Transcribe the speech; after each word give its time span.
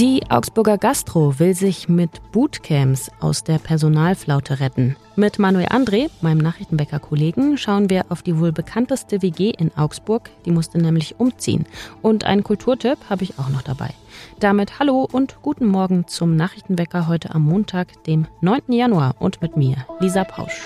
Die 0.00 0.22
Augsburger 0.30 0.78
Gastro 0.78 1.40
will 1.40 1.56
sich 1.56 1.88
mit 1.88 2.30
Bootcamps 2.30 3.10
aus 3.18 3.42
der 3.42 3.58
Personalflaute 3.58 4.60
retten. 4.60 4.94
Mit 5.16 5.40
Manuel 5.40 5.66
André, 5.66 6.08
meinem 6.20 6.38
Nachrichtenbäcker-Kollegen, 6.38 7.58
schauen 7.58 7.90
wir 7.90 8.04
auf 8.08 8.22
die 8.22 8.38
wohl 8.38 8.52
bekannteste 8.52 9.22
WG 9.22 9.50
in 9.50 9.76
Augsburg. 9.76 10.30
Die 10.44 10.52
musste 10.52 10.78
nämlich 10.78 11.18
umziehen. 11.18 11.66
Und 12.00 12.22
einen 12.22 12.44
Kulturtipp 12.44 12.98
habe 13.10 13.24
ich 13.24 13.40
auch 13.40 13.48
noch 13.48 13.62
dabei. 13.62 13.90
Damit 14.38 14.78
hallo 14.78 15.08
und 15.10 15.42
guten 15.42 15.66
Morgen 15.66 16.06
zum 16.06 16.36
Nachrichtenbäcker 16.36 17.08
heute 17.08 17.34
am 17.34 17.42
Montag, 17.42 18.04
dem 18.04 18.28
9. 18.40 18.60
Januar 18.68 19.16
und 19.18 19.42
mit 19.42 19.56
mir, 19.56 19.84
Lisa 19.98 20.22
Pausch. 20.22 20.62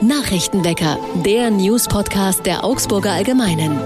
Nachrichtenwecker, 0.00 0.98
der 1.22 1.50
News-Podcast 1.50 2.46
der 2.46 2.64
Augsburger 2.64 3.12
Allgemeinen. 3.12 3.78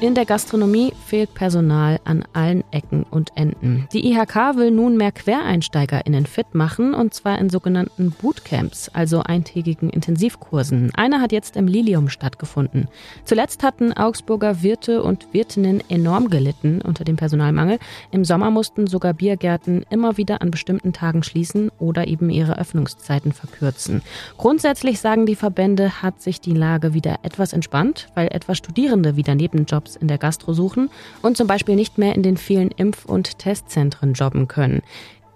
In 0.00 0.14
der 0.14 0.26
Gastronomie 0.26 0.92
fehlt 1.08 1.32
Personal 1.32 1.98
an 2.04 2.22
allen 2.34 2.62
Ecken 2.70 3.02
und 3.02 3.30
Enden. 3.34 3.88
Die 3.92 4.06
IHK 4.12 4.56
will 4.56 4.70
nun 4.70 4.98
mehr 4.98 5.10
QuereinsteigerInnen 5.10 6.26
fit 6.26 6.54
machen 6.54 6.92
und 6.92 7.14
zwar 7.14 7.38
in 7.38 7.48
sogenannten 7.48 8.10
Bootcamps, 8.10 8.90
also 8.90 9.22
eintägigen 9.22 9.88
Intensivkursen. 9.88 10.92
Einer 10.94 11.22
hat 11.22 11.32
jetzt 11.32 11.56
im 11.56 11.66
Lilium 11.66 12.10
stattgefunden. 12.10 12.88
Zuletzt 13.24 13.62
hatten 13.62 13.94
Augsburger 13.94 14.62
Wirte 14.62 15.02
und 15.02 15.32
Wirtinnen 15.32 15.82
enorm 15.88 16.28
gelitten 16.28 16.82
unter 16.82 17.04
dem 17.04 17.16
Personalmangel. 17.16 17.78
Im 18.10 18.26
Sommer 18.26 18.50
mussten 18.50 18.86
sogar 18.86 19.14
Biergärten 19.14 19.86
immer 19.88 20.18
wieder 20.18 20.42
an 20.42 20.50
bestimmten 20.50 20.92
Tagen 20.92 21.22
schließen 21.22 21.70
oder 21.78 22.06
eben 22.06 22.28
ihre 22.28 22.58
Öffnungszeiten 22.58 23.32
verkürzen. 23.32 24.02
Grundsätzlich 24.36 25.00
sagen 25.00 25.24
die 25.24 25.36
Verbände, 25.36 26.02
hat 26.02 26.20
sich 26.20 26.42
die 26.42 26.54
Lage 26.54 26.92
wieder 26.92 27.20
etwas 27.22 27.54
entspannt, 27.54 28.08
weil 28.14 28.28
etwa 28.28 28.54
Studierende 28.54 29.16
wieder 29.16 29.34
Nebenjobs 29.34 29.78
Jobs 29.78 29.96
in 29.96 30.08
der 30.08 30.18
Gastro 30.18 30.52
suchen 30.52 30.90
und 31.22 31.36
zum 31.36 31.46
Beispiel 31.46 31.76
nicht 31.76 31.98
mehr 31.98 32.14
in 32.14 32.22
den 32.22 32.36
vielen 32.36 32.70
Impf- 32.70 33.06
und 33.06 33.38
Testzentren 33.38 34.12
jobben 34.12 34.48
können. 34.48 34.82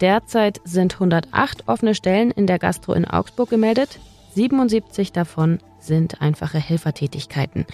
Derzeit 0.01 0.61
sind 0.65 0.95
108 0.95 1.69
offene 1.69 1.95
Stellen 1.95 2.31
in 2.31 2.47
der 2.47 2.59
Gastro 2.59 2.93
in 2.93 3.05
Augsburg 3.05 3.51
gemeldet. 3.51 4.01
77 4.35 5.13
davon 5.13 5.59
sind 5.79 6.21
einfache 6.21 6.59
Helfertätigkeiten. 6.59 7.67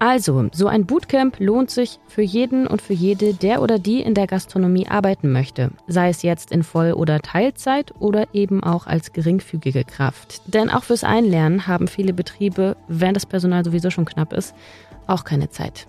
Also, 0.00 0.48
so 0.52 0.68
ein 0.68 0.86
Bootcamp 0.86 1.40
lohnt 1.40 1.70
sich 1.70 1.98
für 2.06 2.22
jeden 2.22 2.68
und 2.68 2.80
für 2.80 2.92
jede, 2.92 3.34
der 3.34 3.60
oder 3.62 3.80
die 3.80 4.00
in 4.00 4.14
der 4.14 4.28
Gastronomie 4.28 4.86
arbeiten 4.86 5.32
möchte, 5.32 5.72
sei 5.88 6.08
es 6.08 6.22
jetzt 6.22 6.52
in 6.52 6.62
Voll- 6.62 6.92
oder 6.92 7.20
Teilzeit 7.20 7.92
oder 7.98 8.28
eben 8.32 8.62
auch 8.62 8.86
als 8.86 9.12
geringfügige 9.12 9.82
Kraft. 9.82 10.42
Denn 10.46 10.70
auch 10.70 10.84
fürs 10.84 11.02
Einlernen 11.02 11.66
haben 11.66 11.88
viele 11.88 12.12
Betriebe, 12.12 12.76
wenn 12.86 13.14
das 13.14 13.26
Personal 13.26 13.64
sowieso 13.64 13.90
schon 13.90 14.04
knapp 14.04 14.32
ist, 14.32 14.54
auch 15.08 15.24
keine 15.24 15.50
Zeit. 15.50 15.88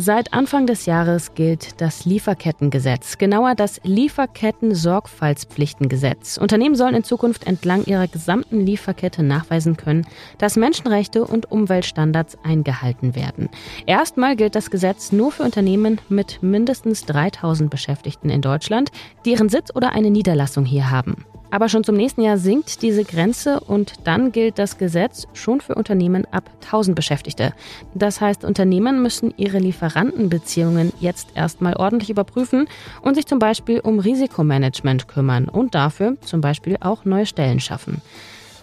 Seit 0.00 0.32
Anfang 0.32 0.68
des 0.68 0.86
Jahres 0.86 1.34
gilt 1.34 1.80
das 1.80 2.04
Lieferkettengesetz, 2.04 3.18
genauer 3.18 3.56
das 3.56 3.80
Lieferketten-Sorgfaltspflichtengesetz. 3.82 6.38
Unternehmen 6.38 6.76
sollen 6.76 6.94
in 6.94 7.02
Zukunft 7.02 7.48
entlang 7.48 7.84
ihrer 7.84 8.06
gesamten 8.06 8.60
Lieferkette 8.60 9.24
nachweisen 9.24 9.76
können, 9.76 10.06
dass 10.38 10.54
Menschenrechte 10.54 11.24
und 11.24 11.50
Umweltstandards 11.50 12.38
eingehalten 12.44 13.16
werden. 13.16 13.48
Erstmal 13.86 14.36
gilt 14.36 14.54
das 14.54 14.70
Gesetz 14.70 15.10
nur 15.10 15.32
für 15.32 15.42
Unternehmen 15.42 16.00
mit 16.08 16.44
mindestens 16.44 17.04
3000 17.04 17.68
Beschäftigten 17.68 18.30
in 18.30 18.40
Deutschland, 18.40 18.92
die 19.24 19.32
ihren 19.32 19.48
Sitz 19.48 19.74
oder 19.74 19.94
eine 19.94 20.12
Niederlassung 20.12 20.64
hier 20.64 20.92
haben. 20.92 21.24
Aber 21.50 21.68
schon 21.68 21.84
zum 21.84 21.96
nächsten 21.96 22.22
Jahr 22.22 22.38
sinkt 22.38 22.82
diese 22.82 23.04
Grenze 23.04 23.60
und 23.60 23.94
dann 24.04 24.32
gilt 24.32 24.58
das 24.58 24.78
Gesetz 24.78 25.26
schon 25.32 25.60
für 25.60 25.74
Unternehmen 25.74 26.26
ab 26.30 26.50
1000 26.64 26.94
Beschäftigte. 26.94 27.54
Das 27.94 28.20
heißt, 28.20 28.44
Unternehmen 28.44 29.02
müssen 29.02 29.32
ihre 29.36 29.58
Lieferantenbeziehungen 29.58 30.92
jetzt 31.00 31.28
erstmal 31.34 31.74
ordentlich 31.76 32.10
überprüfen 32.10 32.68
und 33.02 33.14
sich 33.14 33.26
zum 33.26 33.38
Beispiel 33.38 33.80
um 33.80 33.98
Risikomanagement 33.98 35.08
kümmern 35.08 35.48
und 35.48 35.74
dafür 35.74 36.16
zum 36.20 36.40
Beispiel 36.40 36.76
auch 36.80 37.04
neue 37.04 37.26
Stellen 37.26 37.60
schaffen. 37.60 38.02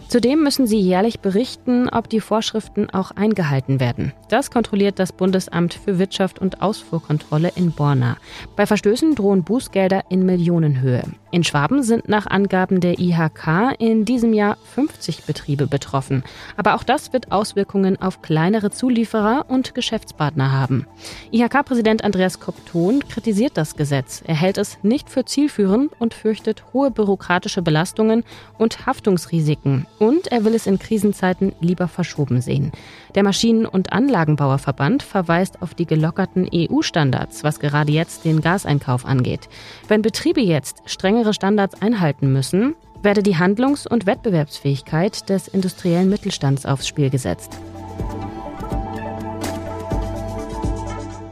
Zudem 0.07 0.43
müssen 0.43 0.67
sie 0.67 0.79
jährlich 0.79 1.19
berichten, 1.19 1.89
ob 1.89 2.09
die 2.09 2.19
Vorschriften 2.19 2.89
auch 2.91 3.11
eingehalten 3.11 3.79
werden. 3.79 4.13
Das 4.29 4.51
kontrolliert 4.51 4.99
das 4.99 5.11
Bundesamt 5.11 5.73
für 5.73 5.97
Wirtschaft 5.97 6.39
und 6.39 6.61
Ausfuhrkontrolle 6.61 7.51
in 7.55 7.71
Borna. 7.71 8.17
Bei 8.55 8.67
Verstößen 8.67 9.15
drohen 9.15 9.43
Bußgelder 9.43 10.03
in 10.09 10.25
Millionenhöhe. 10.25 11.03
In 11.35 11.43
Schwaben 11.43 11.83
sind 11.83 12.07
nach 12.07 12.27
Angaben 12.27 12.79
der 12.79 12.97
IHK 12.97 13.75
in 13.77 14.05
diesem 14.05 14.31
Jahr 14.31 14.55
50 14.73 15.25
Betriebe 15.25 15.67
betroffen. 15.67 16.23
Aber 16.55 16.75
auch 16.75 16.83
das 16.83 17.11
wird 17.11 17.33
Auswirkungen 17.33 18.01
auf 18.01 18.21
kleinere 18.21 18.71
Zulieferer 18.71 19.43
und 19.49 19.75
Geschäftspartner 19.75 20.53
haben. 20.53 20.87
IHK-Präsident 21.33 22.05
Andreas 22.05 22.39
Kopton 22.39 23.03
kritisiert 23.09 23.57
das 23.57 23.75
Gesetz. 23.75 24.23
Er 24.25 24.35
hält 24.35 24.57
es 24.57 24.77
nicht 24.81 25.09
für 25.09 25.25
zielführend 25.25 25.91
und 25.99 26.13
fürchtet 26.13 26.63
hohe 26.71 26.89
bürokratische 26.89 27.61
Belastungen 27.61 28.23
und 28.57 28.85
Haftungsrisiken. 28.85 29.87
Und 29.99 30.27
er 30.27 30.45
will 30.45 30.55
es 30.55 30.67
in 30.67 30.79
Krisenzeiten 30.79 31.51
lieber 31.59 31.89
verschoben 31.89 32.39
sehen. 32.39 32.71
Der 33.13 33.23
Maschinen- 33.23 33.65
und 33.65 33.91
Anlagenbauerverband 33.91 35.03
verweist 35.03 35.61
auf 35.61 35.73
die 35.73 35.85
gelockerten 35.85 36.49
EU-Standards, 36.53 37.43
was 37.43 37.59
gerade 37.59 37.91
jetzt 37.91 38.23
den 38.23 38.39
Gaseinkauf 38.39 39.05
angeht. 39.05 39.49
Wenn 39.89 40.01
Betriebe 40.01 40.41
jetzt 40.41 40.81
strengere 40.85 41.24
strengere 41.25 41.33
Standards 41.33 41.81
einhalten 41.81 42.31
müssen, 42.31 42.75
werde 43.01 43.23
die 43.23 43.37
Handlungs- 43.37 43.87
und 43.87 44.05
Wettbewerbsfähigkeit 44.05 45.27
des 45.29 45.47
industriellen 45.47 46.09
Mittelstands 46.09 46.65
aufs 46.65 46.87
Spiel 46.87 47.09
gesetzt. 47.09 47.57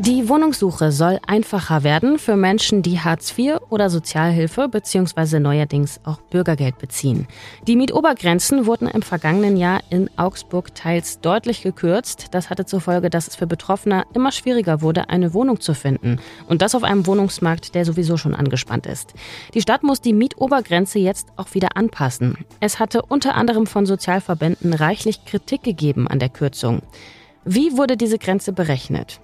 Die 0.06 0.28
Wohnungssuche 0.28 0.92
soll 0.92 1.18
einfacher 1.28 1.86
werden 1.86 2.20
für 2.20 2.36
Menschen, 2.36 2.82
die 2.82 3.00
Hartz 3.00 3.34
IV 3.40 3.60
oder 3.70 3.90
Sozialhilfe 3.90 4.68
bzw. 4.68 5.40
neuerdings 5.40 6.02
auch 6.04 6.20
Bürgergeld 6.20 6.78
beziehen. 6.78 7.26
Die 7.68 7.78
Mietobergrenzen 7.78 8.66
wurden 8.66 8.90
im 8.90 9.02
vergangenen 9.02 9.56
Jahr 9.56 9.80
in 9.90 10.10
Augsburg 10.18 10.76
teils 10.76 11.22
deutlich 11.22 11.64
gekürzt. 11.64 12.28
Das 12.32 12.50
hatte 12.50 12.66
zur 12.66 12.82
Folge, 12.82 13.10
dass 13.10 13.30
es 13.30 13.38
für 13.38 13.48
Betroffene 13.48 14.04
immer 14.14 14.34
schwieriger 14.34 14.82
wurde, 14.82 15.08
eine 15.08 15.34
Wohnung 15.34 15.62
zu 15.62 15.74
finden. 15.74 16.20
Und 16.50 16.62
das 16.62 16.76
auf 16.76 16.84
einem 16.84 17.08
Wohnungsmarkt, 17.08 17.74
der 17.74 17.86
sowieso 17.86 18.18
schon 18.18 18.36
angespannt 18.36 18.88
ist. 18.88 19.14
Die 19.54 19.62
Stadt 19.62 19.84
muss 19.84 20.02
die 20.02 20.12
Mietobergrenze 20.12 21.00
jetzt 21.00 21.30
auch 21.38 21.54
wieder 21.54 21.78
anpassen. 21.78 22.40
Es 22.60 22.78
hatte 22.78 23.04
unter 23.04 23.36
anderem 23.36 23.68
von 23.68 23.86
Sozialverbänden 23.86 24.74
reichlich 24.74 25.24
Kritik 25.24 25.64
gegeben 25.64 26.10
an 26.10 26.20
der 26.20 26.28
Kürzung. 26.28 26.82
Wie 27.46 27.78
wurde 27.78 27.96
diese 27.96 28.18
Grenze 28.18 28.52
berechnet? 28.52 29.22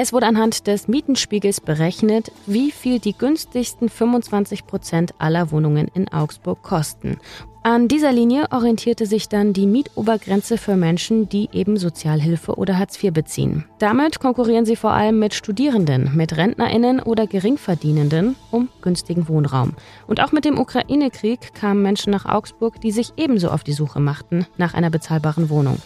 Es 0.00 0.12
wurde 0.12 0.26
anhand 0.26 0.68
des 0.68 0.86
Mietenspiegels 0.86 1.60
berechnet, 1.60 2.30
wie 2.46 2.70
viel 2.70 3.00
die 3.00 3.18
günstigsten 3.18 3.88
25 3.88 4.64
Prozent 4.64 5.12
aller 5.18 5.50
Wohnungen 5.50 5.88
in 5.92 6.06
Augsburg 6.06 6.62
kosten. 6.62 7.16
An 7.64 7.88
dieser 7.88 8.12
Linie 8.12 8.46
orientierte 8.52 9.06
sich 9.06 9.28
dann 9.28 9.52
die 9.52 9.66
Mietobergrenze 9.66 10.56
für 10.56 10.76
Menschen, 10.76 11.28
die 11.28 11.48
eben 11.52 11.76
Sozialhilfe 11.76 12.54
oder 12.54 12.78
Hartz 12.78 13.02
IV 13.02 13.12
beziehen. 13.12 13.64
Damit 13.80 14.20
konkurrieren 14.20 14.64
sie 14.64 14.76
vor 14.76 14.92
allem 14.92 15.18
mit 15.18 15.34
Studierenden, 15.34 16.16
mit 16.16 16.36
Rentnerinnen 16.36 17.00
oder 17.00 17.26
Geringverdienenden 17.26 18.36
um 18.52 18.68
günstigen 18.80 19.26
Wohnraum. 19.28 19.74
Und 20.06 20.22
auch 20.22 20.30
mit 20.30 20.44
dem 20.44 20.58
Ukraine-Krieg 20.58 21.52
kamen 21.54 21.82
Menschen 21.82 22.12
nach 22.12 22.24
Augsburg, 22.24 22.80
die 22.80 22.92
sich 22.92 23.14
ebenso 23.16 23.48
auf 23.48 23.64
die 23.64 23.72
Suche 23.72 23.98
machten 23.98 24.46
nach 24.56 24.74
einer 24.74 24.90
bezahlbaren 24.90 25.50
Wohnung. 25.50 25.78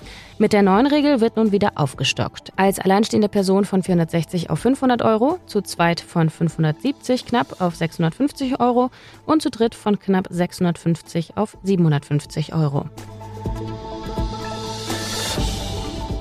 Mit 0.42 0.52
der 0.52 0.62
neuen 0.62 0.88
Regel 0.88 1.20
wird 1.20 1.36
nun 1.36 1.52
wieder 1.52 1.70
aufgestockt. 1.76 2.52
Als 2.56 2.80
alleinstehende 2.80 3.28
Person 3.28 3.64
von 3.64 3.84
460 3.84 4.50
auf 4.50 4.58
500 4.58 5.00
Euro, 5.00 5.38
zu 5.46 5.60
zweit 5.60 6.00
von 6.00 6.30
570 6.30 7.26
knapp 7.26 7.60
auf 7.60 7.76
650 7.76 8.58
Euro 8.58 8.90
und 9.24 9.40
zu 9.40 9.50
dritt 9.50 9.76
von 9.76 10.00
knapp 10.00 10.26
650 10.30 11.36
auf 11.36 11.56
750 11.62 12.54
Euro. 12.54 12.86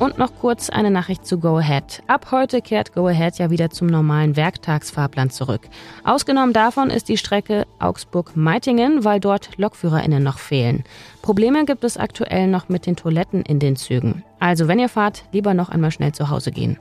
Und 0.01 0.17
noch 0.17 0.33
kurz 0.39 0.71
eine 0.71 0.89
Nachricht 0.89 1.27
zu 1.27 1.37
Go 1.37 1.57
Ahead. 1.57 2.01
Ab 2.07 2.29
heute 2.31 2.63
kehrt 2.63 2.93
Go 2.93 3.05
Ahead 3.05 3.37
ja 3.37 3.51
wieder 3.51 3.69
zum 3.69 3.85
normalen 3.85 4.35
Werktagsfahrplan 4.35 5.29
zurück. 5.29 5.61
Ausgenommen 6.03 6.53
davon 6.53 6.89
ist 6.89 7.07
die 7.07 7.17
Strecke 7.17 7.67
Augsburg-Meitingen, 7.77 9.05
weil 9.05 9.19
dort 9.19 9.59
LokführerInnen 9.59 10.23
noch 10.23 10.39
fehlen. 10.39 10.85
Probleme 11.21 11.65
gibt 11.65 11.83
es 11.83 11.97
aktuell 11.97 12.47
noch 12.47 12.67
mit 12.67 12.87
den 12.87 12.95
Toiletten 12.95 13.43
in 13.43 13.59
den 13.59 13.75
Zügen. 13.75 14.23
Also 14.39 14.67
wenn 14.67 14.79
ihr 14.79 14.89
fahrt, 14.89 15.25
lieber 15.33 15.53
noch 15.53 15.69
einmal 15.69 15.91
schnell 15.91 16.13
zu 16.13 16.31
Hause 16.31 16.51
gehen. 16.51 16.79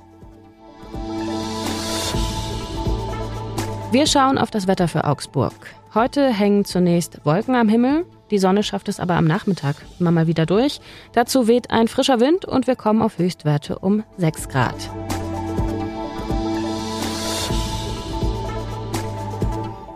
Wir 3.93 4.07
schauen 4.07 4.39
auf 4.39 4.51
das 4.51 4.67
Wetter 4.67 4.89
für 4.89 5.05
Augsburg. 5.05 5.53
Heute 5.93 6.33
hängen 6.33 6.65
zunächst 6.65 7.21
Wolken 7.27 7.55
am 7.55 7.69
Himmel, 7.69 8.07
die 8.31 8.39
Sonne 8.39 8.63
schafft 8.63 8.89
es 8.89 9.01
aber 9.01 9.15
am 9.15 9.25
Nachmittag 9.25 9.77
immer 9.99 10.11
mal 10.11 10.27
wieder 10.27 10.47
durch. 10.47 10.81
Dazu 11.13 11.49
weht 11.49 11.71
ein 11.71 11.89
frischer 11.89 12.21
Wind 12.21 12.45
und 12.45 12.67
wir 12.67 12.77
kommen 12.77 13.03
auf 13.03 13.19
Höchstwerte 13.19 13.79
um 13.79 14.05
6 14.19 14.49
Grad. 14.49 14.91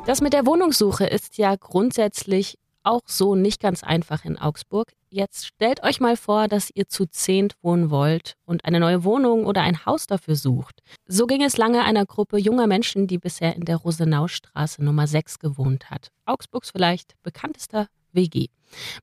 Das 0.06 0.20
mit 0.20 0.34
der 0.34 0.44
Wohnungssuche 0.44 1.06
ist 1.06 1.38
ja 1.38 1.54
grundsätzlich 1.56 2.58
auch 2.82 3.02
so 3.06 3.34
nicht 3.34 3.60
ganz 3.60 3.82
einfach 3.82 4.24
in 4.24 4.38
Augsburg. 4.38 4.92
jetzt 5.08 5.46
stellt 5.46 5.82
euch 5.84 6.00
mal 6.00 6.16
vor, 6.16 6.48
dass 6.48 6.70
ihr 6.74 6.88
zu 6.88 7.06
zehnt 7.06 7.54
wohnen 7.62 7.88
wollt 7.88 8.34
und 8.44 8.64
eine 8.64 8.80
neue 8.80 9.04
Wohnung 9.04 9.46
oder 9.46 9.62
ein 9.62 9.86
Haus 9.86 10.06
dafür 10.06 10.34
sucht. 10.34 10.80
So 11.06 11.26
ging 11.26 11.42
es 11.42 11.56
lange 11.56 11.84
einer 11.84 12.04
Gruppe 12.04 12.36
junger 12.36 12.66
Menschen, 12.66 13.06
die 13.06 13.18
bisher 13.18 13.54
in 13.54 13.64
der 13.64 13.76
Rosenaustraße 13.76 14.84
Nummer 14.84 15.06
6 15.06 15.38
gewohnt 15.38 15.88
hat. 15.88 16.08
Augsburgs 16.26 16.72
vielleicht 16.72 17.14
bekanntester 17.22 17.86
WG. 18.14 18.48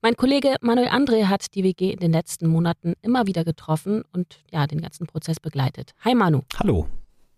Mein 0.02 0.16
Kollege 0.16 0.56
Manuel 0.62 0.90
André 0.90 1.26
hat 1.26 1.56
die 1.56 1.64
WG 1.64 1.92
in 1.92 2.00
den 2.00 2.12
letzten 2.12 2.48
Monaten 2.48 2.94
immer 3.02 3.28
wieder 3.28 3.44
getroffen 3.44 4.04
und 4.12 4.40
ja, 4.52 4.68
den 4.68 4.82
ganzen 4.82 5.08
Prozess 5.08 5.40
begleitet. 5.40 5.92
Hi 6.04 6.16
Manu. 6.16 6.42
Hallo. 6.58 6.88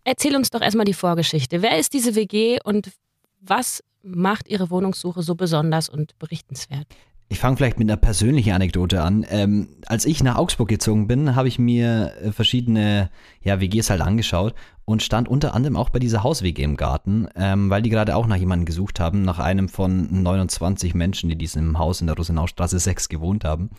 Erzähl 0.03 0.35
uns 0.35 0.49
doch 0.49 0.61
erstmal 0.61 0.85
die 0.85 0.93
Vorgeschichte. 0.93 1.61
Wer 1.61 1.77
ist 1.77 1.93
diese 1.93 2.15
WG 2.15 2.59
und 2.63 2.91
was 3.39 3.83
macht 4.01 4.49
Ihre 4.49 4.69
Wohnungssuche 4.69 5.23
so 5.23 5.35
besonders 5.35 5.89
und 5.89 6.17
berichtenswert? 6.19 6.87
Ich 7.33 7.39
fange 7.39 7.57
vielleicht 7.57 7.79
mit 7.79 7.89
einer 7.89 7.97
persönlichen 7.97 8.53
Anekdote 8.53 9.01
an. 9.01 9.25
Ähm, 9.27 9.69
als 9.87 10.05
ich 10.05 10.21
nach 10.21 10.35
Augsburg 10.35 10.69
gezogen 10.69 11.07
bin, 11.07 11.35
habe 11.35 11.47
ich 11.47 11.57
mir 11.57 12.13
äh, 12.21 12.31
verschiedene 12.31 13.09
ja, 13.41 13.59
WGs 13.59 13.89
halt 13.89 14.01
angeschaut 14.01 14.53
und 14.85 15.01
stand 15.01 15.27
unter 15.27 15.55
anderem 15.55 15.75
auch 15.75 15.89
bei 15.89 15.97
dieser 15.97 16.21
Haus-WG 16.21 16.61
im 16.61 16.77
Garten, 16.77 17.27
ähm, 17.35 17.71
weil 17.71 17.81
die 17.81 17.89
gerade 17.89 18.15
auch 18.15 18.27
nach 18.27 18.35
jemandem 18.35 18.67
gesucht 18.67 18.99
haben, 18.99 19.23
nach 19.23 19.39
einem 19.39 19.67
von 19.67 20.21
29 20.21 20.93
Menschen, 20.93 21.27
die 21.27 21.35
diesem 21.35 21.79
Haus 21.79 22.01
in 22.01 22.07
der 22.07 22.15
Rosenaustraße 22.15 22.77
6 22.77 23.09
gewohnt 23.09 23.45
haben. 23.45 23.71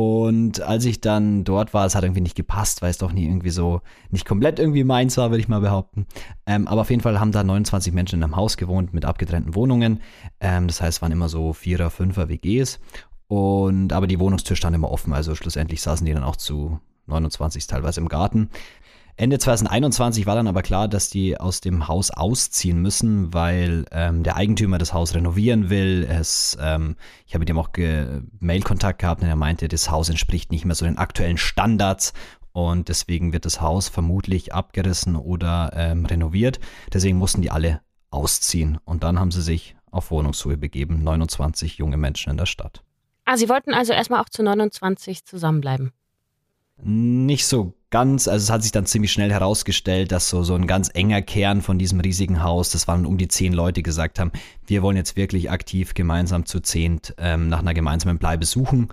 Und 0.00 0.60
als 0.60 0.84
ich 0.84 1.00
dann 1.00 1.42
dort 1.42 1.74
war, 1.74 1.84
es 1.84 1.96
hat 1.96 2.04
irgendwie 2.04 2.20
nicht 2.20 2.36
gepasst, 2.36 2.82
weil 2.82 2.90
es 2.90 2.98
doch 2.98 3.10
nie 3.10 3.24
irgendwie 3.24 3.50
so, 3.50 3.80
nicht 4.10 4.24
komplett 4.24 4.60
irgendwie 4.60 4.84
meins 4.84 5.16
war, 5.16 5.30
würde 5.30 5.40
ich 5.40 5.48
mal 5.48 5.58
behaupten. 5.58 6.06
Ähm, 6.46 6.68
aber 6.68 6.82
auf 6.82 6.90
jeden 6.90 7.02
Fall 7.02 7.18
haben 7.18 7.32
da 7.32 7.42
29 7.42 7.92
Menschen 7.92 8.20
in 8.20 8.22
einem 8.22 8.36
Haus 8.36 8.56
gewohnt 8.56 8.94
mit 8.94 9.04
abgetrennten 9.04 9.56
Wohnungen. 9.56 10.00
Ähm, 10.38 10.68
das 10.68 10.80
heißt, 10.80 10.98
es 10.98 11.02
waren 11.02 11.10
immer 11.10 11.28
so 11.28 11.52
Vierer, 11.52 11.90
Fünfer 11.90 12.28
WGs. 12.28 12.78
Und, 13.26 13.92
aber 13.92 14.06
die 14.06 14.20
Wohnungstür 14.20 14.54
stand 14.54 14.76
immer 14.76 14.92
offen, 14.92 15.12
also 15.12 15.34
schlussendlich 15.34 15.82
saßen 15.82 16.06
die 16.06 16.12
dann 16.12 16.22
auch 16.22 16.36
zu 16.36 16.78
29 17.06 17.66
teilweise 17.66 18.00
im 18.00 18.06
Garten. 18.06 18.50
Ende 19.18 19.40
2021 19.40 20.26
war 20.26 20.36
dann 20.36 20.46
aber 20.46 20.62
klar, 20.62 20.86
dass 20.86 21.10
die 21.10 21.40
aus 21.40 21.60
dem 21.60 21.88
Haus 21.88 22.12
ausziehen 22.12 22.80
müssen, 22.80 23.34
weil 23.34 23.84
ähm, 23.90 24.22
der 24.22 24.36
Eigentümer 24.36 24.78
das 24.78 24.92
Haus 24.92 25.12
renovieren 25.12 25.70
will. 25.70 26.06
Es, 26.08 26.56
ähm, 26.60 26.94
ich 27.26 27.34
habe 27.34 27.40
mit 27.40 27.50
ihm 27.50 27.58
auch 27.58 27.70
Mail-Kontakt 28.38 29.00
gehabt 29.00 29.20
und 29.20 29.28
er 29.28 29.34
meinte, 29.34 29.66
das 29.66 29.90
Haus 29.90 30.08
entspricht 30.08 30.52
nicht 30.52 30.64
mehr 30.64 30.76
so 30.76 30.84
den 30.84 30.98
aktuellen 30.98 31.36
Standards 31.36 32.12
und 32.52 32.88
deswegen 32.88 33.32
wird 33.32 33.44
das 33.44 33.60
Haus 33.60 33.88
vermutlich 33.88 34.54
abgerissen 34.54 35.16
oder 35.16 35.72
ähm, 35.74 36.06
renoviert. 36.06 36.60
Deswegen 36.92 37.18
mussten 37.18 37.42
die 37.42 37.50
alle 37.50 37.80
ausziehen 38.10 38.78
und 38.84 39.02
dann 39.02 39.18
haben 39.18 39.32
sie 39.32 39.42
sich 39.42 39.74
auf 39.90 40.12
Wohnungssuche 40.12 40.56
begeben, 40.56 41.02
29 41.02 41.76
junge 41.78 41.96
Menschen 41.96 42.30
in 42.30 42.36
der 42.36 42.46
Stadt. 42.46 42.84
Ah, 43.24 43.36
Sie 43.36 43.48
wollten 43.48 43.74
also 43.74 43.92
erstmal 43.92 44.20
auch 44.20 44.28
zu 44.28 44.44
29 44.44 45.24
zusammenbleiben. 45.24 45.90
Nicht 46.80 47.48
so 47.48 47.74
ganz, 47.90 48.28
also 48.28 48.44
es 48.44 48.50
hat 48.50 48.62
sich 48.62 48.72
dann 48.72 48.86
ziemlich 48.86 49.12
schnell 49.12 49.32
herausgestellt, 49.32 50.12
dass 50.12 50.28
so, 50.28 50.42
so 50.42 50.54
ein 50.54 50.66
ganz 50.66 50.90
enger 50.92 51.22
Kern 51.22 51.62
von 51.62 51.78
diesem 51.78 52.00
riesigen 52.00 52.42
Haus, 52.42 52.70
das 52.70 52.86
waren 52.88 53.06
um 53.06 53.16
die 53.16 53.28
zehn 53.28 53.52
Leute, 53.52 53.82
gesagt 53.82 54.18
haben, 54.18 54.32
wir 54.66 54.82
wollen 54.82 54.96
jetzt 54.96 55.16
wirklich 55.16 55.50
aktiv 55.50 55.94
gemeinsam 55.94 56.44
zu 56.44 56.60
zehnt 56.60 57.14
ähm, 57.18 57.48
nach 57.48 57.60
einer 57.60 57.74
gemeinsamen 57.74 58.18
Bleibe 58.18 58.44
suchen. 58.44 58.88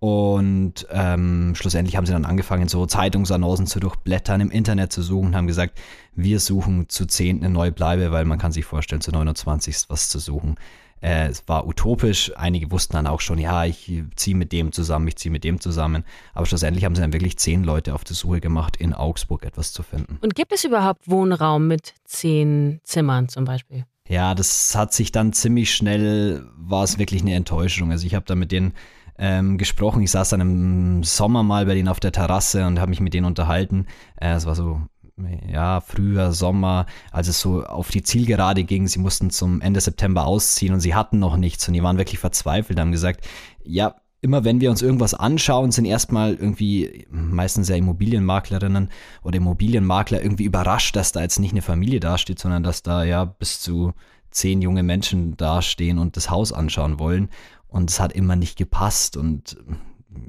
Und 0.00 0.86
ähm, 0.90 1.52
schlussendlich 1.54 1.94
haben 1.96 2.06
sie 2.06 2.12
dann 2.12 2.24
angefangen, 2.24 2.68
so 2.68 2.86
Zeitungsannoncen 2.86 3.66
zu 3.66 3.80
durchblättern, 3.80 4.40
im 4.40 4.50
Internet 4.50 4.92
zu 4.92 5.02
suchen, 5.02 5.36
haben 5.36 5.46
gesagt, 5.46 5.78
wir 6.14 6.40
suchen 6.40 6.88
zu 6.88 7.04
zehnt 7.04 7.44
eine 7.44 7.52
neue 7.52 7.70
Bleibe, 7.70 8.10
weil 8.10 8.24
man 8.24 8.38
kann 8.38 8.50
sich 8.50 8.64
vorstellen, 8.64 9.02
zu 9.02 9.10
29 9.10 9.76
was 9.88 10.08
zu 10.08 10.18
suchen. 10.18 10.56
Äh, 11.00 11.28
es 11.28 11.44
war 11.46 11.66
utopisch. 11.66 12.32
Einige 12.36 12.70
wussten 12.70 12.94
dann 12.94 13.06
auch 13.06 13.20
schon, 13.20 13.38
ja, 13.38 13.64
ich 13.64 13.92
ziehe 14.16 14.36
mit 14.36 14.52
dem 14.52 14.72
zusammen, 14.72 15.08
ich 15.08 15.16
ziehe 15.16 15.32
mit 15.32 15.44
dem 15.44 15.60
zusammen. 15.60 16.04
Aber 16.34 16.46
schlussendlich 16.46 16.84
haben 16.84 16.94
sie 16.94 17.00
dann 17.00 17.12
wirklich 17.12 17.38
zehn 17.38 17.64
Leute 17.64 17.94
auf 17.94 18.04
die 18.04 18.14
Suche 18.14 18.40
gemacht, 18.40 18.76
in 18.76 18.92
Augsburg 18.92 19.44
etwas 19.44 19.72
zu 19.72 19.82
finden. 19.82 20.18
Und 20.20 20.34
gibt 20.34 20.52
es 20.52 20.64
überhaupt 20.64 21.08
Wohnraum 21.08 21.66
mit 21.68 21.94
zehn 22.04 22.80
Zimmern 22.84 23.28
zum 23.28 23.44
Beispiel? 23.44 23.84
Ja, 24.08 24.34
das 24.34 24.74
hat 24.74 24.92
sich 24.92 25.12
dann 25.12 25.32
ziemlich 25.32 25.72
schnell, 25.74 26.44
war 26.56 26.82
es 26.82 26.98
wirklich 26.98 27.22
eine 27.22 27.34
Enttäuschung. 27.34 27.92
Also 27.92 28.06
ich 28.06 28.14
habe 28.14 28.26
da 28.26 28.34
mit 28.34 28.50
denen 28.50 28.74
ähm, 29.18 29.58
gesprochen. 29.58 30.02
Ich 30.02 30.10
saß 30.10 30.30
dann 30.30 30.40
im 30.40 31.04
Sommer 31.04 31.42
mal 31.42 31.66
bei 31.66 31.74
denen 31.74 31.88
auf 31.88 32.00
der 32.00 32.10
Terrasse 32.10 32.66
und 32.66 32.80
habe 32.80 32.90
mich 32.90 33.00
mit 33.00 33.14
denen 33.14 33.26
unterhalten. 33.26 33.86
Äh, 34.16 34.32
es 34.32 34.46
war 34.46 34.54
so 34.54 34.80
ja, 35.50 35.80
früher 35.80 36.32
Sommer, 36.32 36.86
als 37.10 37.28
es 37.28 37.40
so 37.40 37.64
auf 37.64 37.90
die 37.90 38.02
Zielgerade 38.02 38.64
ging, 38.64 38.86
sie 38.86 38.98
mussten 38.98 39.30
zum 39.30 39.60
Ende 39.60 39.80
September 39.80 40.26
ausziehen 40.26 40.74
und 40.74 40.80
sie 40.80 40.94
hatten 40.94 41.18
noch 41.18 41.36
nichts 41.36 41.66
und 41.68 41.74
die 41.74 41.82
waren 41.82 41.98
wirklich 41.98 42.18
verzweifelt, 42.18 42.78
haben 42.78 42.92
gesagt, 42.92 43.26
ja, 43.62 43.96
immer 44.20 44.44
wenn 44.44 44.60
wir 44.60 44.70
uns 44.70 44.82
irgendwas 44.82 45.14
anschauen, 45.14 45.72
sind 45.72 45.86
erstmal 45.86 46.34
irgendwie 46.34 47.06
meistens 47.10 47.68
ja 47.68 47.76
Immobilienmaklerinnen 47.76 48.90
oder 49.22 49.36
Immobilienmakler 49.36 50.22
irgendwie 50.22 50.44
überrascht, 50.44 50.94
dass 50.96 51.12
da 51.12 51.22
jetzt 51.22 51.38
nicht 51.38 51.52
eine 51.52 51.62
Familie 51.62 52.00
dasteht, 52.00 52.38
sondern 52.38 52.62
dass 52.62 52.82
da 52.82 53.04
ja 53.04 53.24
bis 53.24 53.60
zu 53.60 53.92
zehn 54.30 54.62
junge 54.62 54.82
Menschen 54.82 55.36
dastehen 55.36 55.98
und 55.98 56.16
das 56.16 56.30
Haus 56.30 56.52
anschauen 56.52 56.98
wollen. 56.98 57.30
Und 57.68 57.90
es 57.90 58.00
hat 58.00 58.12
immer 58.12 58.36
nicht 58.36 58.56
gepasst 58.56 59.16
und 59.16 59.56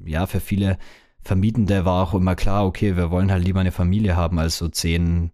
ja, 0.06 0.26
für 0.26 0.40
viele 0.40 0.78
Vermietende 1.24 1.86
war 1.86 2.04
auch 2.04 2.14
immer 2.14 2.36
klar, 2.36 2.66
okay, 2.66 2.96
wir 2.98 3.12
wollen 3.12 3.32
halt 3.32 3.44
lieber 3.44 3.60
eine 3.60 3.72
Familie 3.72 4.16
haben 4.16 4.40
als 4.40 4.58
so 4.58 4.68
zehn 4.68 5.32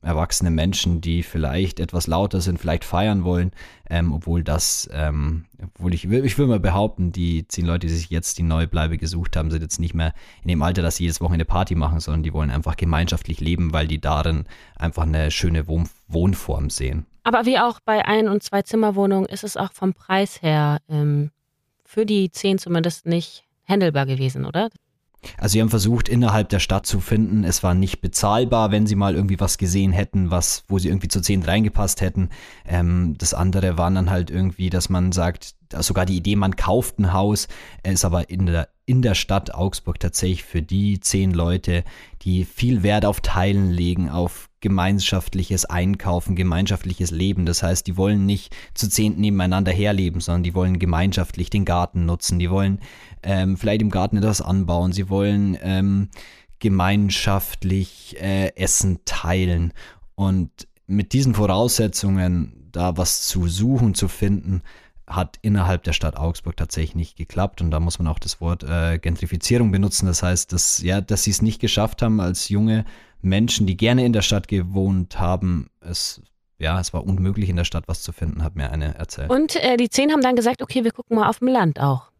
erwachsene 0.00 0.50
Menschen, 0.50 1.00
die 1.00 1.22
vielleicht 1.22 1.80
etwas 1.80 2.06
lauter 2.06 2.40
sind, 2.40 2.58
vielleicht 2.58 2.84
feiern 2.84 3.24
wollen, 3.24 3.50
ähm, 3.90 4.12
obwohl 4.12 4.44
das, 4.44 4.88
ähm, 4.92 5.46
obwohl 5.74 5.92
ich, 5.92 6.04
ich 6.04 6.38
will 6.38 6.46
mal 6.46 6.60
behaupten, 6.60 7.10
die 7.10 7.46
zehn 7.48 7.66
Leute, 7.66 7.88
die 7.88 7.92
sich 7.92 8.08
jetzt 8.08 8.38
die 8.38 8.44
neue 8.44 8.68
Bleibe 8.68 8.96
gesucht 8.96 9.36
haben, 9.36 9.50
sind 9.50 9.62
jetzt 9.62 9.80
nicht 9.80 9.94
mehr 9.94 10.14
in 10.42 10.48
dem 10.48 10.62
Alter, 10.62 10.82
dass 10.82 10.96
sie 10.96 11.04
jedes 11.04 11.20
Wochenende 11.20 11.44
Party 11.44 11.74
machen, 11.74 11.98
sondern 12.00 12.22
die 12.22 12.32
wollen 12.32 12.50
einfach 12.50 12.76
gemeinschaftlich 12.76 13.40
leben, 13.40 13.72
weil 13.72 13.88
die 13.88 14.00
darin 14.00 14.44
einfach 14.76 15.02
eine 15.02 15.30
schöne 15.30 15.66
Wohn 15.66 15.88
Wohnform 16.06 16.70
sehen. 16.70 17.04
Aber 17.24 17.44
wie 17.44 17.58
auch 17.58 17.80
bei 17.80 18.06
Ein- 18.06 18.28
und 18.28 18.42
Zwei-Zimmer-Wohnungen 18.42 19.26
ist 19.26 19.44
es 19.44 19.58
auch 19.58 19.72
vom 19.72 19.92
Preis 19.92 20.40
her 20.40 20.78
ähm, 20.88 21.32
für 21.84 22.06
die 22.06 22.30
zehn 22.30 22.58
zumindest 22.58 23.04
nicht 23.04 23.44
handelbar 23.66 24.06
gewesen, 24.06 24.46
oder? 24.46 24.70
Also 25.36 25.54
sie 25.54 25.60
haben 25.60 25.70
versucht, 25.70 26.08
innerhalb 26.08 26.48
der 26.48 26.60
Stadt 26.60 26.86
zu 26.86 27.00
finden. 27.00 27.44
Es 27.44 27.62
war 27.62 27.74
nicht 27.74 28.00
bezahlbar, 28.00 28.70
wenn 28.70 28.86
sie 28.86 28.94
mal 28.94 29.14
irgendwie 29.14 29.40
was 29.40 29.58
gesehen 29.58 29.92
hätten, 29.92 30.30
was, 30.30 30.64
wo 30.68 30.78
sie 30.78 30.88
irgendwie 30.88 31.08
zu 31.08 31.20
zehn 31.20 31.42
reingepasst 31.42 32.00
hätten. 32.00 32.30
Ähm, 32.66 33.16
das 33.18 33.34
andere 33.34 33.78
war 33.78 33.90
dann 33.90 34.10
halt 34.10 34.30
irgendwie, 34.30 34.70
dass 34.70 34.88
man 34.88 35.12
sagt, 35.12 35.54
sogar 35.78 36.06
die 36.06 36.16
Idee, 36.16 36.36
man 36.36 36.56
kauft 36.56 36.98
ein 36.98 37.12
Haus, 37.12 37.48
ist 37.82 38.04
aber 38.04 38.30
in 38.30 38.46
der, 38.46 38.68
in 38.86 39.02
der 39.02 39.14
Stadt 39.14 39.54
Augsburg 39.54 40.00
tatsächlich 40.00 40.44
für 40.44 40.62
die 40.62 41.00
zehn 41.00 41.32
Leute, 41.32 41.84
die 42.22 42.44
viel 42.44 42.82
Wert 42.82 43.04
auf 43.04 43.20
Teilen 43.20 43.70
legen, 43.70 44.08
auf 44.08 44.47
gemeinschaftliches 44.60 45.64
Einkaufen, 45.64 46.34
gemeinschaftliches 46.36 47.10
Leben. 47.10 47.46
Das 47.46 47.62
heißt, 47.62 47.86
die 47.86 47.96
wollen 47.96 48.26
nicht 48.26 48.54
zu 48.74 48.88
zehnt 48.88 49.18
nebeneinander 49.18 49.72
herleben, 49.72 50.20
sondern 50.20 50.42
die 50.42 50.54
wollen 50.54 50.78
gemeinschaftlich 50.78 51.50
den 51.50 51.64
Garten 51.64 52.06
nutzen. 52.06 52.38
Die 52.38 52.50
wollen 52.50 52.80
ähm, 53.22 53.56
vielleicht 53.56 53.82
im 53.82 53.90
Garten 53.90 54.16
etwas 54.16 54.40
anbauen. 54.40 54.92
Sie 54.92 55.08
wollen 55.08 55.56
ähm, 55.62 56.08
gemeinschaftlich 56.58 58.16
äh, 58.20 58.54
Essen 58.56 59.00
teilen. 59.04 59.72
Und 60.14 60.50
mit 60.86 61.12
diesen 61.12 61.34
Voraussetzungen 61.34 62.68
da 62.72 62.96
was 62.96 63.26
zu 63.26 63.48
suchen, 63.48 63.94
zu 63.94 64.08
finden, 64.08 64.62
hat 65.08 65.38
innerhalb 65.42 65.82
der 65.84 65.92
Stadt 65.92 66.16
Augsburg 66.16 66.56
tatsächlich 66.56 66.94
nicht 66.94 67.16
geklappt 67.16 67.60
und 67.60 67.70
da 67.70 67.80
muss 67.80 67.98
man 67.98 68.08
auch 68.08 68.18
das 68.18 68.40
Wort 68.40 68.62
äh, 68.64 68.98
Gentrifizierung 68.98 69.72
benutzen. 69.72 70.06
Das 70.06 70.22
heißt, 70.22 70.52
dass 70.52 70.82
ja, 70.82 71.00
dass 71.00 71.24
sie 71.24 71.30
es 71.30 71.42
nicht 71.42 71.60
geschafft 71.60 72.02
haben 72.02 72.20
als 72.20 72.48
junge 72.48 72.84
Menschen, 73.20 73.66
die 73.66 73.76
gerne 73.76 74.04
in 74.04 74.12
der 74.12 74.22
Stadt 74.22 74.48
gewohnt 74.48 75.18
haben, 75.18 75.70
es 75.80 76.22
ja, 76.58 76.80
es 76.80 76.92
war 76.92 77.06
unmöglich 77.06 77.48
in 77.48 77.56
der 77.56 77.64
Stadt 77.64 77.84
was 77.86 78.02
zu 78.02 78.12
finden, 78.12 78.42
hat 78.42 78.56
mir 78.56 78.70
eine 78.70 78.96
erzählt. 78.96 79.30
Und 79.30 79.56
äh, 79.56 79.76
die 79.76 79.90
zehn 79.90 80.10
haben 80.10 80.22
dann 80.22 80.36
gesagt, 80.36 80.60
okay, 80.60 80.82
wir 80.84 80.90
gucken 80.90 81.16
mal 81.16 81.28
auf 81.28 81.38
dem 81.38 81.48
Land 81.48 81.80
auch. 81.80 82.10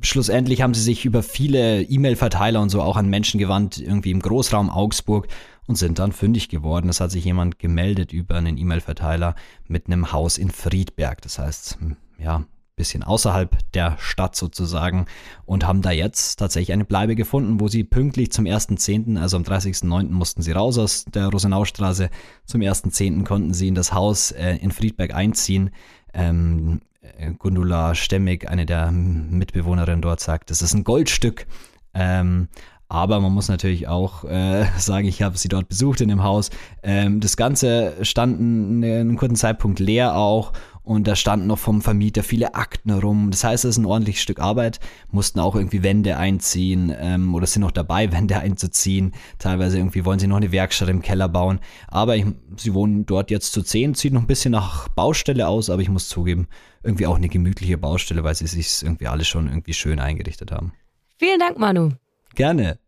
Schlussendlich 0.00 0.62
haben 0.62 0.74
sie 0.74 0.82
sich 0.82 1.04
über 1.04 1.22
viele 1.22 1.82
E-Mail-Verteiler 1.82 2.60
und 2.60 2.70
so 2.70 2.82
auch 2.82 2.96
an 2.96 3.08
Menschen 3.08 3.38
gewandt, 3.38 3.78
irgendwie 3.78 4.10
im 4.10 4.20
Großraum 4.20 4.70
Augsburg 4.70 5.28
und 5.66 5.76
sind 5.76 5.98
dann 5.98 6.12
fündig 6.12 6.48
geworden. 6.48 6.88
Es 6.88 7.00
hat 7.00 7.10
sich 7.10 7.24
jemand 7.24 7.58
gemeldet 7.58 8.12
über 8.12 8.36
einen 8.36 8.58
E-Mail-Verteiler 8.58 9.34
mit 9.68 9.86
einem 9.86 10.12
Haus 10.12 10.38
in 10.38 10.50
Friedberg. 10.50 11.22
Das 11.22 11.38
heißt, 11.38 11.78
ja, 12.18 12.44
bisschen 12.76 13.02
außerhalb 13.02 13.56
der 13.72 13.96
Stadt 13.98 14.34
sozusagen 14.34 15.06
und 15.44 15.66
haben 15.66 15.82
da 15.82 15.92
jetzt 15.92 16.36
tatsächlich 16.36 16.72
eine 16.72 16.84
Bleibe 16.84 17.14
gefunden, 17.14 17.60
wo 17.60 17.68
sie 17.68 17.84
pünktlich 17.84 18.32
zum 18.32 18.46
1.10., 18.46 19.18
also 19.18 19.36
am 19.36 19.44
30.09. 19.44 20.10
mussten 20.10 20.42
sie 20.42 20.52
raus 20.52 20.78
aus 20.78 21.04
der 21.04 21.28
Rosenaustraße, 21.28 22.10
zum 22.44 22.60
1.10. 22.60 23.24
konnten 23.24 23.54
sie 23.54 23.68
in 23.68 23.74
das 23.74 23.92
Haus 23.92 24.32
äh, 24.32 24.56
in 24.56 24.72
Friedberg 24.72 25.14
einziehen. 25.14 25.70
Ähm, 26.12 26.80
äh, 27.18 27.32
Gundula 27.34 27.94
Stemmig, 27.94 28.48
eine 28.48 28.66
der 28.66 28.90
Mitbewohnerinnen 28.90 30.02
dort, 30.02 30.20
sagt, 30.20 30.50
das 30.50 30.62
ist 30.62 30.74
ein 30.74 30.84
Goldstück. 30.84 31.46
Ähm, 31.94 32.48
aber 32.88 33.18
man 33.20 33.32
muss 33.32 33.48
natürlich 33.48 33.88
auch 33.88 34.24
äh, 34.24 34.66
sagen, 34.78 35.06
ich 35.06 35.22
habe 35.22 35.38
sie 35.38 35.48
dort 35.48 35.68
besucht 35.68 36.00
in 36.00 36.08
dem 36.08 36.22
Haus. 36.22 36.50
Ähm, 36.82 37.20
das 37.20 37.36
Ganze 37.36 37.94
stand 38.02 38.38
einen, 38.40 38.84
einen 38.84 39.16
kurzen 39.16 39.36
Zeitpunkt 39.36 39.78
leer 39.78 40.16
auch 40.16 40.52
und 40.84 41.08
da 41.08 41.16
standen 41.16 41.46
noch 41.46 41.58
vom 41.58 41.80
Vermieter 41.80 42.22
viele 42.22 42.54
Akten 42.54 42.90
rum. 42.90 43.30
Das 43.30 43.42
heißt, 43.42 43.64
es 43.64 43.70
ist 43.70 43.78
ein 43.78 43.86
ordentliches 43.86 44.22
Stück 44.22 44.38
Arbeit, 44.38 44.80
mussten 45.10 45.40
auch 45.40 45.56
irgendwie 45.56 45.82
Wände 45.82 46.18
einziehen 46.18 46.94
ähm, 46.96 47.34
oder 47.34 47.46
sind 47.46 47.62
noch 47.62 47.70
dabei, 47.70 48.12
Wände 48.12 48.38
einzuziehen. 48.38 49.12
Teilweise 49.38 49.78
irgendwie 49.78 50.04
wollen 50.04 50.18
sie 50.18 50.26
noch 50.26 50.36
eine 50.36 50.52
Werkstatt 50.52 50.90
im 50.90 51.00
Keller 51.00 51.28
bauen. 51.28 51.58
Aber 51.88 52.16
ich, 52.16 52.26
sie 52.58 52.74
wohnen 52.74 53.06
dort 53.06 53.30
jetzt 53.30 53.52
zu 53.52 53.62
zehn, 53.62 53.94
sieht 53.94 54.12
noch 54.12 54.20
ein 54.20 54.26
bisschen 54.26 54.52
nach 54.52 54.88
Baustelle 54.88 55.48
aus, 55.48 55.70
aber 55.70 55.80
ich 55.80 55.88
muss 55.88 56.08
zugeben, 56.08 56.48
irgendwie 56.82 57.06
auch 57.06 57.16
eine 57.16 57.30
gemütliche 57.30 57.78
Baustelle, 57.78 58.22
weil 58.22 58.34
sie 58.34 58.46
sich 58.46 58.82
irgendwie 58.82 59.08
alle 59.08 59.24
schon 59.24 59.48
irgendwie 59.48 59.72
schön 59.72 59.98
eingerichtet 59.98 60.52
haben. 60.52 60.74
Vielen 61.18 61.40
Dank, 61.40 61.58
Manu. 61.58 61.92
Gerne. 62.34 62.78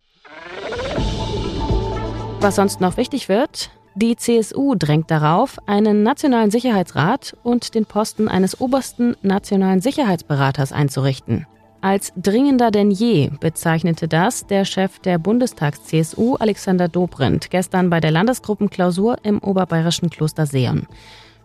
Was 2.40 2.56
sonst 2.56 2.80
noch 2.80 2.98
wichtig 2.98 3.30
wird, 3.30 3.70
die 3.96 4.14
CSU 4.14 4.74
drängt 4.74 5.10
darauf, 5.10 5.56
einen 5.66 6.02
nationalen 6.02 6.50
Sicherheitsrat 6.50 7.34
und 7.42 7.74
den 7.74 7.86
Posten 7.86 8.28
eines 8.28 8.60
obersten 8.60 9.16
nationalen 9.22 9.80
Sicherheitsberaters 9.80 10.70
einzurichten. 10.70 11.46
Als 11.80 12.12
dringender 12.16 12.70
denn 12.70 12.90
je 12.90 13.30
bezeichnete 13.40 14.06
das 14.06 14.46
der 14.46 14.64
Chef 14.64 14.98
der 14.98 15.18
Bundestags-CSU 15.18 16.36
Alexander 16.36 16.88
Dobrindt 16.88 17.50
gestern 17.50 17.90
bei 17.90 18.00
der 18.00 18.10
Landesgruppenklausur 18.10 19.16
im 19.22 19.38
oberbayerischen 19.38 20.10
Kloster 20.10 20.46
Seon. 20.46 20.86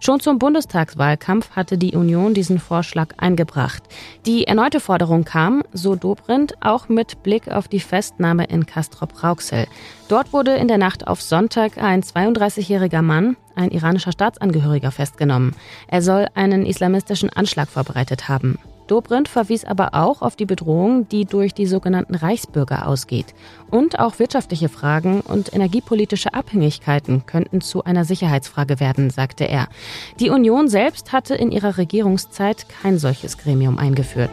Schon 0.04 0.20
zum 0.20 0.40
Bundestagswahlkampf 0.40 1.52
hatte 1.52 1.78
die 1.78 1.96
Union 1.96 2.34
diesen 2.34 2.58
Vorschlag 2.58 3.10
eingebracht. 3.18 3.84
Die 4.26 4.48
erneute 4.48 4.80
Forderung 4.80 5.26
kam, 5.26 5.62
so 5.74 5.96
Dobrindt, 5.96 6.56
auch 6.60 6.90
mit 6.90 7.22
Blick 7.22 7.50
auf 7.50 7.68
die 7.68 7.80
Festnahme 7.80 8.46
in 8.46 8.66
Castrop-Rauxel. 8.66 9.68
Dort 10.08 10.34
wurde 10.34 10.56
in 10.56 10.68
der 10.68 10.80
Nacht 10.80 11.06
auf 11.08 11.22
Sonntag 11.22 11.78
ein 11.78 12.02
32-jähriger 12.02 13.04
Mann, 13.04 13.38
ein 13.54 13.70
iranischer 13.70 14.12
Staatsangehöriger, 14.12 14.90
festgenommen. 14.90 15.56
Er 15.88 16.02
soll 16.02 16.26
einen 16.34 16.66
islamistischen 16.66 17.30
Anschlag 17.30 17.70
vorbereitet 17.70 18.28
haben. 18.28 18.58
Dobrindt 18.88 19.28
verwies 19.28 19.66
aber 19.66 19.94
auch 19.94 20.22
auf 20.22 20.36
die 20.36 20.46
Bedrohung, 20.46 21.08
die 21.08 21.26
durch 21.26 21.54
die 21.54 21.66
sogenannten 21.66 22.16
Reichsbürger 22.16 22.88
ausgeht. 22.88 23.28
Und 23.70 24.00
auch 24.00 24.20
wirtschaftliche 24.20 24.70
Fragen 24.70 25.22
und 25.22 25.54
energiepolitische 25.54 26.34
Abhängigkeiten 26.34 27.26
könnten 27.26 27.62
zu 27.62 27.84
einer 27.84 28.06
Sicherheitsfrage 28.06 28.80
werden, 28.80 29.10
sagte 29.10 29.48
er. 29.48 29.68
Die 30.20 30.30
Union 30.30 30.68
selbst 30.68 31.14
hatte 31.14 31.36
in 31.36 31.52
ihrer 31.52 31.78
Regierungszeit 31.78 32.68
kein 32.70 33.00
solches 33.00 33.38
Gremium 33.38 33.78
eingeführt. 33.78 34.32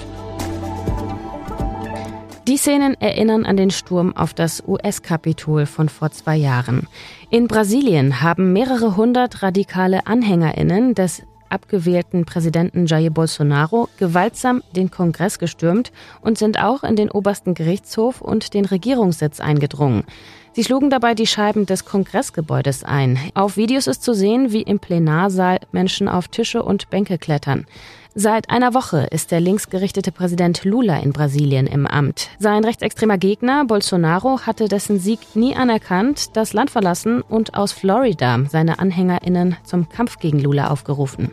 Die 2.48 2.56
Szenen 2.56 2.98
erinnern 2.98 3.44
an 3.44 3.58
den 3.58 3.70
Sturm 3.70 4.16
auf 4.16 4.32
das 4.32 4.62
US-Kapitol 4.66 5.66
von 5.66 5.90
vor 5.90 6.10
zwei 6.12 6.34
Jahren. 6.34 6.88
In 7.28 7.46
Brasilien 7.46 8.22
haben 8.22 8.54
mehrere 8.54 8.96
hundert 8.96 9.42
radikale 9.42 10.06
Anhängerinnen 10.06 10.94
des 10.94 11.24
abgewählten 11.48 12.24
Präsidenten 12.24 12.86
Jair 12.86 13.10
Bolsonaro 13.10 13.88
gewaltsam 13.98 14.62
den 14.74 14.90
Kongress 14.90 15.38
gestürmt 15.38 15.92
und 16.20 16.38
sind 16.38 16.60
auch 16.60 16.82
in 16.84 16.96
den 16.96 17.10
obersten 17.10 17.54
Gerichtshof 17.54 18.20
und 18.20 18.54
den 18.54 18.64
Regierungssitz 18.64 19.40
eingedrungen. 19.40 20.04
Sie 20.52 20.64
schlugen 20.64 20.90
dabei 20.90 21.14
die 21.14 21.26
Scheiben 21.26 21.66
des 21.66 21.84
Kongressgebäudes 21.84 22.82
ein. 22.82 23.18
Auf 23.34 23.56
Videos 23.56 23.86
ist 23.86 24.02
zu 24.02 24.12
sehen, 24.12 24.50
wie 24.50 24.62
im 24.62 24.80
Plenarsaal 24.80 25.60
Menschen 25.70 26.08
auf 26.08 26.28
Tische 26.28 26.62
und 26.62 26.90
Bänke 26.90 27.18
klettern. 27.18 27.66
Seit 28.20 28.50
einer 28.50 28.74
Woche 28.74 29.06
ist 29.12 29.30
der 29.30 29.38
linksgerichtete 29.38 30.10
Präsident 30.10 30.64
Lula 30.64 30.98
in 30.98 31.12
Brasilien 31.12 31.68
im 31.68 31.86
Amt. 31.86 32.30
Sein 32.40 32.64
rechtsextremer 32.64 33.16
Gegner 33.16 33.64
Bolsonaro 33.64 34.40
hatte 34.40 34.66
dessen 34.66 34.98
Sieg 34.98 35.20
nie 35.36 35.54
anerkannt, 35.54 36.36
das 36.36 36.52
Land 36.52 36.70
verlassen 36.70 37.22
und 37.22 37.54
aus 37.54 37.70
Florida 37.70 38.40
seine 38.50 38.80
Anhängerinnen 38.80 39.56
zum 39.62 39.88
Kampf 39.88 40.18
gegen 40.18 40.40
Lula 40.40 40.66
aufgerufen. 40.70 41.30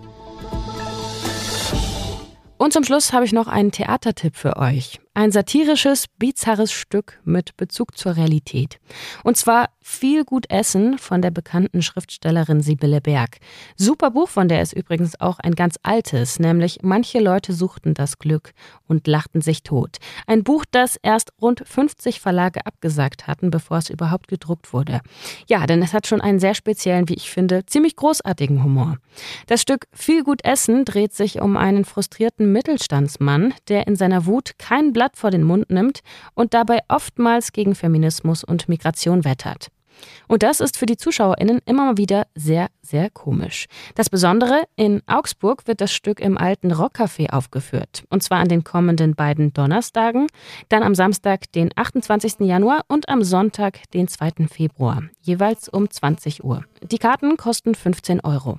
Und 2.59 2.71
zum 2.71 2.83
Schluss 2.83 3.13
habe 3.13 3.25
ich 3.25 3.33
noch 3.33 3.47
einen 3.47 3.71
Theatertipp 3.71 4.35
für 4.35 4.57
euch. 4.57 4.99
Ein 5.17 5.31
satirisches, 5.31 6.07
bizarres 6.19 6.73
Stück 6.73 7.21
mit 7.23 7.55
Bezug 7.55 7.97
zur 7.97 8.17
Realität. 8.17 8.79
Und 9.23 9.37
zwar 9.37 9.69
viel 9.79 10.25
gut 10.25 10.45
Essen 10.49 10.97
von 10.97 11.21
der 11.21 11.31
bekannten 11.31 11.81
Schriftstellerin 11.81 12.59
Sibylle 12.61 12.99
Berg. 12.99 13.37
Super 13.77 14.11
Buch 14.11 14.27
von 14.27 14.49
der 14.49 14.61
ist 14.61 14.73
übrigens 14.73 15.21
auch 15.21 15.39
ein 15.39 15.55
ganz 15.55 15.79
altes, 15.83 16.37
nämlich 16.39 16.79
Manche 16.81 17.19
Leute 17.19 17.53
suchten 17.53 17.93
das 17.93 18.19
Glück 18.19 18.51
und 18.87 19.07
lachten 19.07 19.39
sich 19.39 19.63
tot. 19.63 19.99
Ein 20.27 20.43
Buch, 20.43 20.65
das 20.69 20.97
erst 21.01 21.31
rund 21.41 21.63
50 21.65 22.19
Verlage 22.19 22.65
abgesagt 22.65 23.25
hatten, 23.25 23.51
bevor 23.51 23.77
es 23.77 23.89
überhaupt 23.89 24.27
gedruckt 24.27 24.73
wurde. 24.73 24.99
Ja, 25.47 25.65
denn 25.65 25.81
es 25.81 25.93
hat 25.93 26.07
schon 26.07 26.19
einen 26.19 26.39
sehr 26.39 26.55
speziellen, 26.55 27.07
wie 27.07 27.13
ich 27.13 27.29
finde, 27.29 27.65
ziemlich 27.65 27.95
großartigen 27.95 28.65
Humor. 28.65 28.97
Das 29.47 29.61
Stück 29.61 29.87
Viel 29.93 30.23
gut 30.23 30.43
Essen 30.43 30.83
dreht 30.83 31.13
sich 31.13 31.39
um 31.39 31.55
einen 31.55 31.85
frustrierten 31.85 32.51
Mittelstandsmann, 32.51 33.53
der 33.69 33.87
in 33.87 33.95
seiner 33.95 34.25
Wut 34.25 34.53
kein 34.57 34.91
Blatt 34.91 35.04
Blatt 35.05 35.17
vor 35.17 35.29
den 35.29 35.43
Mund 35.43 35.69
nimmt 35.69 35.99
und 36.33 36.55
dabei 36.55 36.79
oftmals 36.87 37.53
gegen 37.53 37.75
Feminismus 37.75 38.43
und 38.43 38.67
Migration 38.67 39.23
wettert. 39.23 39.67
Und 40.27 40.41
das 40.41 40.59
ist 40.59 40.77
für 40.77 40.87
die 40.87 40.97
ZuschauerInnen 40.97 41.59
immer 41.65 41.85
mal 41.85 41.97
wieder 41.97 42.25
sehr, 42.33 42.67
sehr 42.81 43.11
komisch. 43.11 43.67
Das 43.93 44.09
Besondere, 44.09 44.63
in 44.75 45.03
Augsburg 45.05 45.67
wird 45.67 45.79
das 45.79 45.93
Stück 45.93 46.19
im 46.19 46.39
alten 46.39 46.71
Rockcafé 46.73 47.29
aufgeführt. 47.29 48.03
Und 48.09 48.23
zwar 48.23 48.39
an 48.39 48.49
den 48.49 48.63
kommenden 48.63 49.13
beiden 49.13 49.53
Donnerstagen, 49.53 50.25
dann 50.69 50.81
am 50.81 50.95
Samstag, 50.95 51.51
den 51.51 51.69
28. 51.75 52.39
Januar 52.39 52.81
und 52.87 53.07
am 53.07 53.23
Sonntag, 53.23 53.79
den 53.91 54.07
2. 54.07 54.47
Februar, 54.51 55.03
jeweils 55.21 55.69
um 55.69 55.89
20 55.89 56.43
Uhr. 56.43 56.65
Die 56.81 56.97
Karten 56.97 57.37
kosten 57.37 57.75
15 57.75 58.21
Euro. 58.21 58.57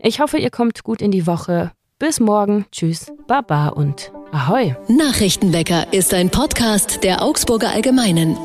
Ich 0.00 0.20
hoffe, 0.20 0.38
ihr 0.38 0.50
kommt 0.50 0.82
gut 0.82 1.00
in 1.00 1.12
die 1.12 1.26
Woche. 1.26 1.72
Bis 2.02 2.18
morgen. 2.18 2.66
Tschüss, 2.72 3.12
Baba 3.28 3.68
und 3.68 4.10
Ahoi. 4.32 4.74
Nachrichtenwecker 4.88 5.92
ist 5.92 6.12
ein 6.12 6.30
Podcast 6.30 7.04
der 7.04 7.22
Augsburger 7.22 7.70
Allgemeinen. 7.70 8.36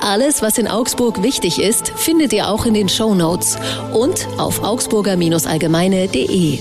Alles, 0.00 0.40
was 0.40 0.56
in 0.56 0.66
Augsburg 0.66 1.22
wichtig 1.22 1.60
ist, 1.60 1.90
findet 1.90 2.32
ihr 2.32 2.48
auch 2.48 2.64
in 2.64 2.72
den 2.72 2.88
Show 2.88 3.14
Notes 3.14 3.58
und 3.92 4.26
auf 4.38 4.64
augsburger-allgemeine.de. 4.64 6.58